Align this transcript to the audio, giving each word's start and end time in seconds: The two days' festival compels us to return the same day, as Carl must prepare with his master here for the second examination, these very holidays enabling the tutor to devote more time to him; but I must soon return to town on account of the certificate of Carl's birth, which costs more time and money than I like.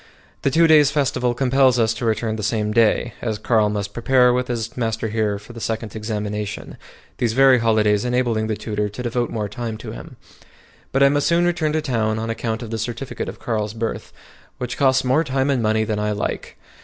The 0.41 0.49
two 0.49 0.65
days' 0.65 0.89
festival 0.89 1.35
compels 1.35 1.77
us 1.77 1.93
to 1.93 2.05
return 2.05 2.35
the 2.35 2.41
same 2.41 2.71
day, 2.71 3.13
as 3.21 3.37
Carl 3.37 3.69
must 3.69 3.93
prepare 3.93 4.33
with 4.33 4.47
his 4.47 4.75
master 4.75 5.09
here 5.09 5.37
for 5.37 5.53
the 5.53 5.61
second 5.61 5.95
examination, 5.95 6.77
these 7.19 7.33
very 7.33 7.59
holidays 7.59 8.03
enabling 8.03 8.47
the 8.47 8.55
tutor 8.55 8.89
to 8.89 9.03
devote 9.03 9.29
more 9.29 9.47
time 9.47 9.77
to 9.77 9.91
him; 9.91 10.15
but 10.91 11.03
I 11.03 11.09
must 11.09 11.27
soon 11.27 11.45
return 11.45 11.73
to 11.73 11.83
town 11.83 12.17
on 12.17 12.31
account 12.31 12.63
of 12.63 12.71
the 12.71 12.79
certificate 12.79 13.29
of 13.29 13.37
Carl's 13.37 13.75
birth, 13.75 14.11
which 14.57 14.75
costs 14.75 15.03
more 15.03 15.23
time 15.23 15.51
and 15.51 15.61
money 15.61 15.83
than 15.83 15.99
I 15.99 16.13
like. 16.13 16.57